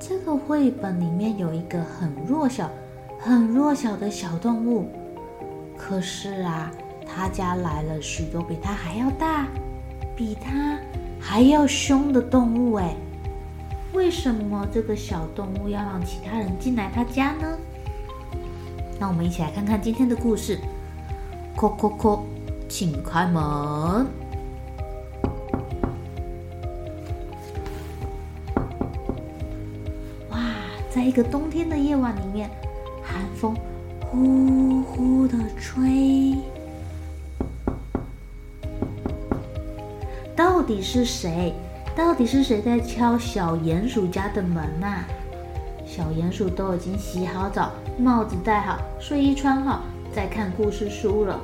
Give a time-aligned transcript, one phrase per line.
[0.00, 2.70] 这个绘本里面有一个很弱小、
[3.18, 4.88] 很弱小的小动物，
[5.76, 6.70] 可是啊，
[7.04, 9.48] 他家来了许多比他还要大、
[10.14, 10.78] 比他
[11.20, 12.94] 还要凶的动物哎！
[13.92, 17.58] 为什么这个小动物要让其他人进来他家呢？
[19.00, 20.60] 那我们一起来看看今天的故事。
[21.56, 22.20] 叩叩叩，
[22.68, 24.06] 请开门。
[30.98, 32.50] 在一个冬天的夜晚里面，
[33.04, 33.54] 寒风
[34.00, 36.34] 呼呼的吹。
[40.34, 41.54] 到底是谁？
[41.96, 45.08] 到底是谁在敲小鼹鼠家的门呐、啊？
[45.86, 51.38] 小鼹鼠都已经洗好澡，帽子戴好，睡衣穿好，在看故事书了。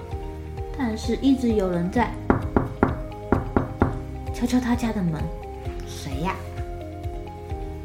[0.76, 2.12] 但是，一直有人在
[4.34, 5.22] 敲敲他家的门。
[5.86, 6.34] 谁呀？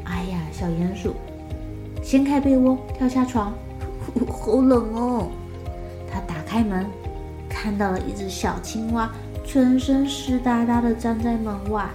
[0.02, 1.14] 哎呀，小鼹鼠。
[2.10, 3.52] 掀开被窝，跳下床，
[4.04, 5.28] 呼呼，好冷哦！
[6.12, 6.84] 他打开门，
[7.48, 9.08] 看到了一只小青蛙，
[9.44, 11.88] 全身湿哒哒的站在门外。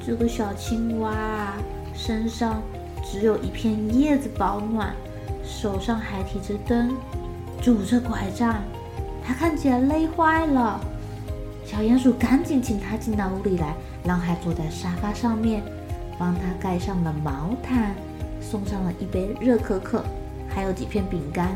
[0.00, 1.54] 这个小青蛙
[1.92, 2.62] 身上
[3.02, 4.94] 只有一片叶子保暖，
[5.42, 6.94] 手上还提着灯，
[7.60, 8.54] 拄着拐杖，
[9.24, 10.80] 它看起来累坏了。
[11.64, 13.74] 小鼹鼠赶紧请它进到屋里来，
[14.04, 15.64] 然后还坐在沙发上面，
[16.16, 17.92] 帮它盖上了毛毯。
[18.40, 20.04] 送上了一杯热可可，
[20.48, 21.48] 还有几片饼干。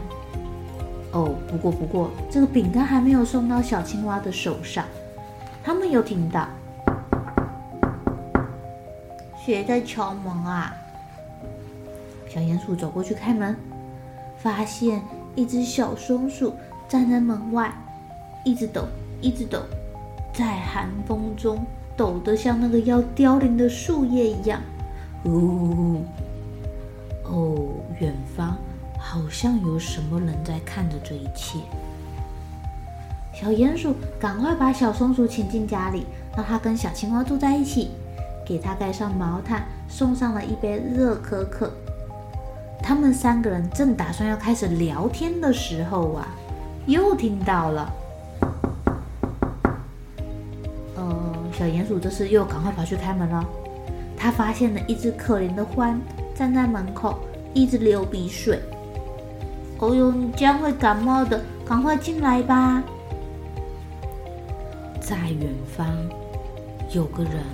[1.12, 4.84] 哦，不过不过，这个饼干还没有送到小青蛙的手上。
[5.62, 6.46] 他们有听到，
[9.44, 10.72] 谁在敲门啊？
[12.28, 13.56] 小鼹鼠走过去开门，
[14.38, 15.02] 发现
[15.34, 16.54] 一只小松鼠
[16.88, 17.72] 站在门外，
[18.44, 18.84] 一直抖，
[19.20, 19.58] 一直抖，
[20.32, 21.58] 在寒风中
[21.96, 24.60] 抖得像那个要凋零的树叶一样。
[25.24, 25.30] 呜。
[25.30, 26.00] 哦，
[27.30, 27.56] 哦
[28.00, 28.56] 远方
[28.98, 31.58] 好像有什么人在看着这一切。
[33.32, 36.04] 小鼹鼠赶快把小松鼠请进家里，
[36.36, 37.90] 让它跟小青蛙住在一起，
[38.44, 41.72] 给它盖上毛毯，送上了一杯热可可。
[42.82, 46.28] 他们三个人正打算要开始聊天的时候啊，
[46.86, 47.92] 又听到了。
[50.96, 53.44] 呃，小鼹鼠这次又赶快跑去开门了。
[54.16, 55.96] 他发现了一只可怜的獾。
[56.40, 57.18] 站在门口，
[57.52, 58.58] 一直流鼻水。
[59.78, 62.82] 哦哟，你这样会感冒的，赶快进来吧。
[65.02, 65.86] 在远方，
[66.94, 67.44] 有个人，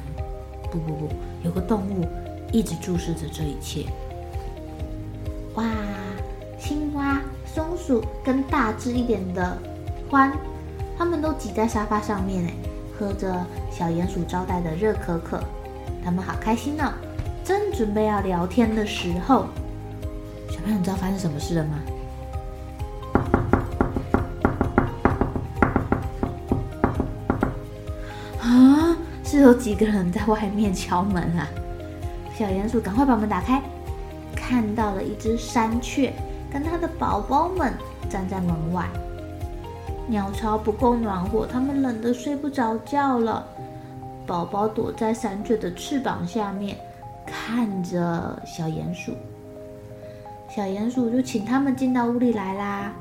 [0.70, 1.08] 不不不，
[1.42, 2.06] 有个动物
[2.52, 3.86] 一直注视着这一切。
[5.56, 5.64] 哇，
[6.56, 9.58] 青蛙、松鼠跟大只一点的
[10.08, 10.30] 獾，
[10.96, 12.54] 他们都挤在沙发上面，哎，
[12.96, 15.42] 喝着小鼹鼠招待的热可可，
[16.04, 17.05] 他们好开心呢、哦。
[17.46, 19.46] 正准备要聊天的时候，
[20.50, 21.78] 小朋友，你知道发生什么事了吗？
[28.42, 31.46] 啊，是有几个人在外面敲门啊！
[32.36, 33.62] 小鼹鼠赶快把门打开，
[34.34, 36.12] 看到了一只山雀
[36.52, 37.72] 跟它的宝宝们
[38.10, 38.88] 站在门外。
[40.08, 43.46] 鸟巢不够暖和，它们冷得睡不着觉了。
[44.26, 46.76] 宝宝躲在山雀的翅膀下面。
[47.26, 49.12] 看着小鼹鼠，
[50.48, 52.92] 小鼹鼠就请他们进到屋里来啦。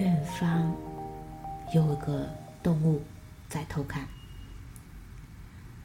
[0.00, 0.74] 远方
[1.72, 2.26] 有一个
[2.62, 3.00] 动物
[3.48, 4.02] 在偷看，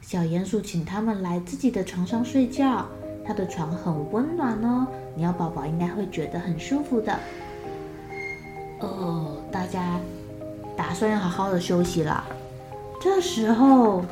[0.00, 2.86] 小鼹鼠请他们来自己的床上睡觉，
[3.24, 7.18] 他的床很温暖哦，鸟宝宝应该会觉得很舒服的。
[8.80, 9.98] 哦，大家
[10.76, 12.24] 打算要好好的休息了。
[13.00, 14.04] 这时候。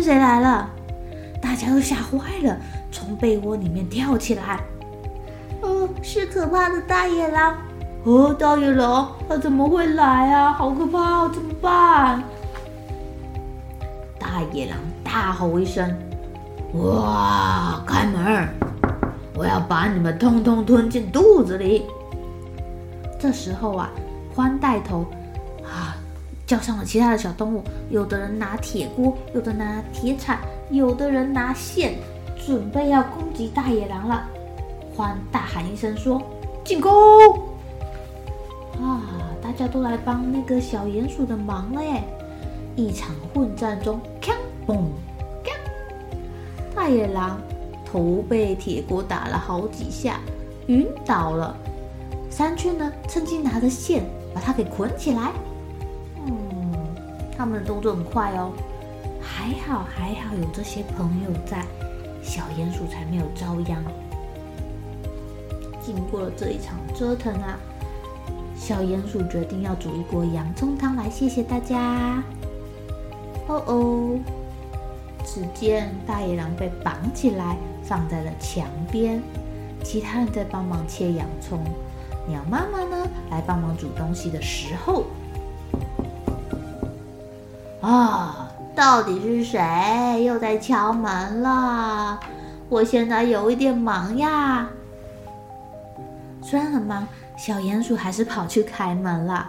[0.00, 0.66] 是谁来了？
[1.42, 2.56] 大家都吓坏了，
[2.90, 4.58] 从被窝里面跳起来。
[5.60, 7.54] 哦，是可怕的大野狼！
[8.04, 10.54] 哦，大野狼，他怎么会来啊？
[10.54, 12.22] 好可怕，怎么办？
[14.18, 15.94] 大野狼大吼一声
[16.72, 18.48] ：“哇，开门！
[19.34, 21.84] 我要把你们通通吞进肚子里！”
[23.20, 23.90] 这时候啊，
[24.34, 25.19] 宽带头啊，
[26.50, 27.62] 叫上了其他的小动物。
[27.90, 31.94] 有的人拿铁锅，有的拿铁铲，有的人拿线，
[32.44, 34.26] 准备要攻击大野狼了。
[34.96, 36.20] 獾大喊一声说
[36.66, 36.90] ：“进攻！”
[38.82, 39.00] 啊，
[39.40, 42.02] 大家都来帮那个小鼹鼠的忙了耶！
[42.74, 44.32] 一场混战中，锵
[44.66, 44.78] 嘣
[45.44, 45.54] 锵，
[46.74, 47.38] 大野狼
[47.84, 50.18] 头被铁锅打了好几下，
[50.66, 51.56] 晕倒了。
[52.28, 54.02] 山雀呢，趁机拿着线
[54.34, 55.30] 把它给捆起来。
[57.40, 58.52] 他们的动作很快哦，
[59.18, 61.64] 还好还好有这些朋友在，
[62.22, 63.82] 小鼹鼠才没有遭殃。
[65.80, 67.58] 经过了这一场折腾啊，
[68.54, 72.22] 小鼹鼠决定要煮一锅洋葱汤来谢谢大家。
[73.48, 74.18] 哦哦，
[75.24, 79.18] 只见大野狼被绑起来放在了墙边，
[79.82, 81.58] 其他人在帮忙切洋葱。
[82.28, 85.06] 鸟妈妈呢，来帮忙煮东西的时候，
[87.80, 92.20] 啊，到底是谁又在敲门了？
[92.68, 94.68] 我现在有一点忙呀。
[96.42, 97.06] 虽然很忙，
[97.36, 99.48] 小鼹鼠还是跑去开门了。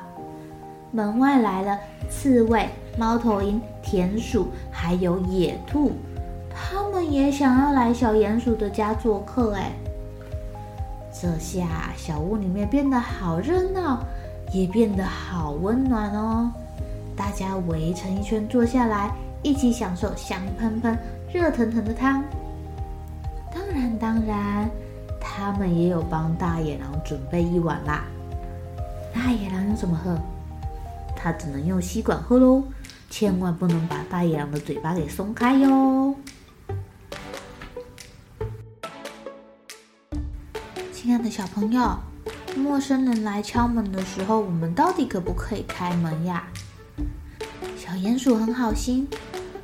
[0.92, 1.78] 门外来了
[2.10, 5.92] 刺猬、猫头鹰、田鼠，还有野兔，
[6.50, 9.72] 他们也想要来小鼹鼠的家做客哎。
[11.14, 14.00] 这下小屋里面变得好热闹，
[14.52, 16.52] 也变得好温暖哦。
[17.16, 19.12] 大家围成一圈坐下来，
[19.44, 20.98] 一起享受香喷喷、
[21.34, 22.24] 热腾腾的汤。
[23.54, 24.70] 当然，当然，
[25.20, 28.04] 他们也有帮大野狼准备一碗啦。
[29.14, 30.18] 大野狼要怎么喝？
[31.16, 32.64] 他只能用吸管喝喽，
[33.10, 36.16] 千万不能把大野狼的嘴巴给松开哟。
[40.92, 41.98] 亲爱的小朋友，
[42.56, 46.48] 陌生人来敲门的时候，我们到底可不可以开门呀？
[47.78, 49.08] 小鼹鼠很好心，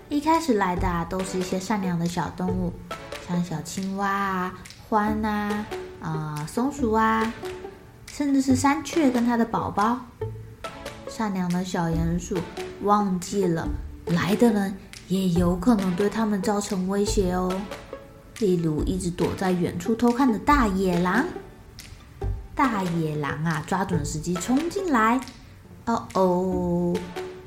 [0.09, 2.73] 一开始来的啊，都是一些善良的小动物，
[3.27, 4.53] 像小青蛙啊、
[4.89, 5.65] 獾啊、
[6.01, 7.33] 啊、松鼠啊，
[8.11, 9.99] 甚至是山雀跟它的宝宝。
[11.07, 12.37] 善良的小鼹鼠
[12.83, 13.67] 忘记了，
[14.05, 14.77] 来的人
[15.07, 17.51] 也有可能对他们造成威胁哦。
[18.39, 21.25] 例如，一直躲在远处偷看的大野狼。
[22.53, 25.19] 大野狼啊，抓准时机冲进来。
[25.85, 26.93] 哦哦！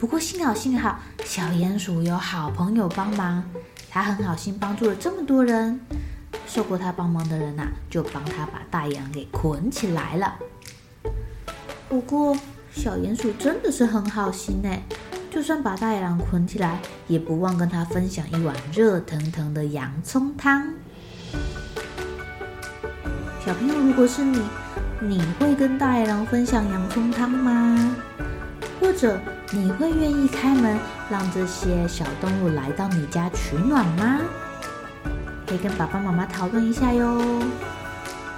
[0.01, 3.45] 不过幸好幸好，小鼹鼠有好朋友帮忙，
[3.91, 5.79] 他很好心帮助了这么多人。
[6.47, 10.37] 受过他帮忙的人呐、啊，就帮他把大野狼给捆起来了。
[11.87, 12.35] 不过，
[12.73, 14.71] 小鼹鼠真的是很好心呢。
[15.31, 20.67] 就算把大野狼捆起来，也不忘跟他分享一碗热腾腾的洋葱汤。
[23.45, 24.41] 小朋友，如果是你，
[25.03, 27.97] 你会跟大野狼分享洋葱汤吗？
[28.81, 29.21] 或者
[29.53, 30.79] 你会愿意开门
[31.11, 34.21] 让这些小动物来到你家取暖吗？
[35.45, 37.21] 可以跟爸爸妈妈讨论一下哟。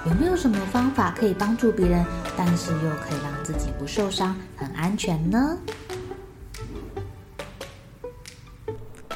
[0.05, 2.03] 有没有什么方法可以帮助别人，
[2.35, 5.55] 但是又可以让自己不受伤、很安全呢？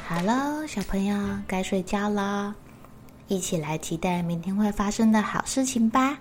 [0.07, 2.53] 好喽，小朋友该睡觉了，
[3.27, 6.15] 一起来期待明天会发生的好事情吧。